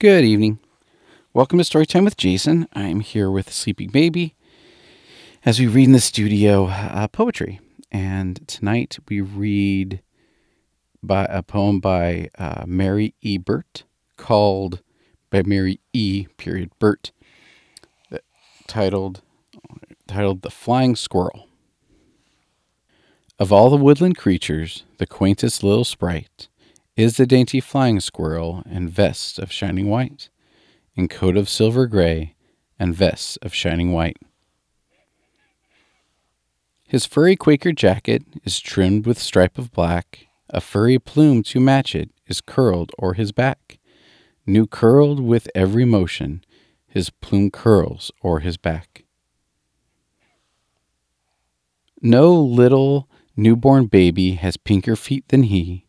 [0.00, 0.60] Good evening.
[1.34, 2.66] Welcome to Storytime with Jason.
[2.72, 4.34] I'm here with Sleeping Baby
[5.44, 7.60] as we read in the studio uh, poetry.
[7.92, 10.00] And tonight we read
[11.02, 13.36] by a poem by uh, Mary E.
[13.36, 13.84] Burt
[14.16, 14.80] called
[15.28, 16.28] by Mary E.
[16.38, 17.12] Period Burt,
[18.66, 19.20] titled
[20.06, 21.46] titled The Flying Squirrel.
[23.38, 26.48] Of all the woodland creatures, the quaintest little sprite
[27.00, 30.28] is the dainty flying squirrel in vest of shining white,
[30.94, 32.34] in coat of silver gray,
[32.78, 34.18] and vest of shining white.
[36.86, 41.94] His furry Quaker jacket is trimmed with stripe of black, a furry plume to match
[41.94, 43.78] it is curled o'er his back.
[44.44, 46.44] New curled with every motion,
[46.86, 49.04] his plume curls o'er his back.
[52.02, 55.86] No little newborn baby has pinker feet than he.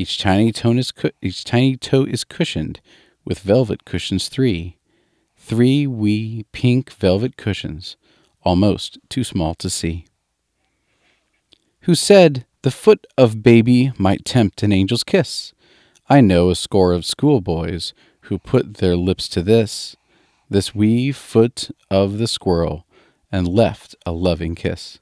[0.00, 2.80] Each tiny toe is cu- each tiny toe is cushioned
[3.26, 4.78] with velvet cushions three,
[5.36, 7.98] three wee pink velvet cushions,
[8.42, 10.06] almost too small to see.
[11.82, 15.52] Who said the foot of baby might tempt an angel's kiss?
[16.08, 17.92] I know a score of schoolboys
[18.22, 19.96] who put their lips to this,
[20.48, 22.86] this wee foot of the squirrel,
[23.30, 24.98] and left a loving kiss.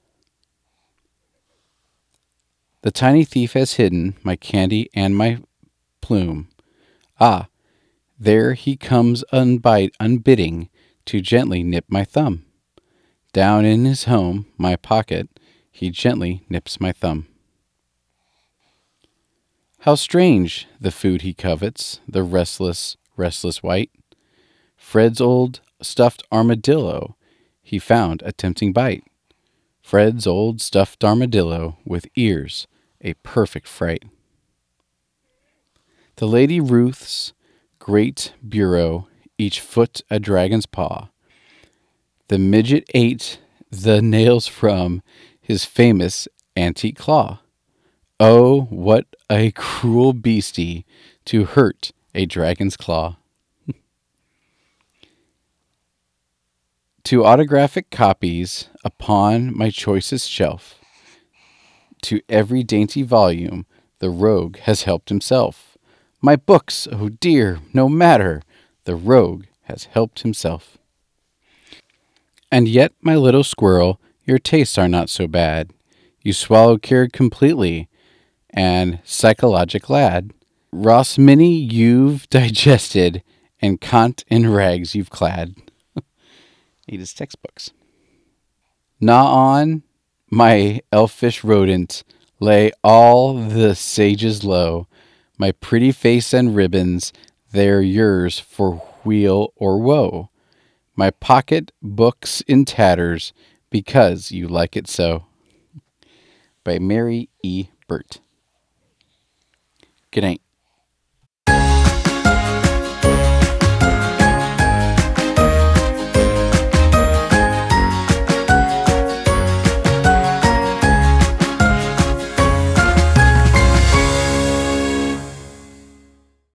[2.83, 5.39] The tiny thief has hidden my candy and my
[6.01, 6.49] plume.
[7.21, 7.49] Ah,
[8.19, 10.69] there he comes unbite, unbidding,
[11.07, 12.45] to gently nip my thumb.
[13.33, 15.29] Down in his home, my pocket,
[15.71, 17.27] he gently nips my thumb.
[19.81, 23.91] How strange the food he covets, the restless, restless wight.
[24.77, 27.17] Fred's old stuffed armadillo,
[27.63, 29.05] he found a tempting bite.
[29.89, 32.67] Fred's old stuffed armadillo with ears,
[33.01, 34.05] a perfect fright.
[36.17, 37.33] The Lady Ruth's
[37.79, 39.09] great bureau,
[39.39, 41.09] each foot a dragon's paw.
[42.29, 43.39] The midget ate
[43.71, 45.03] the nails from
[45.41, 47.41] his famous antique claw.
[48.21, 50.85] Oh, what a cruel beastie
[51.25, 53.17] to hurt a dragon's claw.
[57.05, 60.75] To autographic copies upon my choicest shelf.
[62.03, 63.67] To every dainty volume
[63.99, 65.77] the rogue has helped himself.
[66.21, 68.43] My books, oh dear, no matter,
[68.85, 70.79] the rogue has helped himself.
[72.51, 75.71] And yet, my little squirrel, your tastes are not so bad.
[76.23, 77.89] You swallow cured completely,
[78.51, 80.33] and psychologic Ladd.
[80.73, 83.23] Ross Mini you've digested,
[83.61, 85.55] and Kant in rags you've clad.
[86.89, 87.71] Need his textbooks.
[89.01, 89.83] Gnaw on,
[90.31, 92.03] my elfish rodent,
[92.41, 94.87] lay all the sages low.
[95.37, 97.13] My pretty face and ribbons,
[97.53, 100.31] they're yours for wheel or woe.
[100.97, 103.33] My pocket books in tatters,
[103.71, 105.27] because you like it so.
[106.65, 107.69] By Mary E.
[107.87, 108.21] Burt.
[110.11, 110.43] Good night.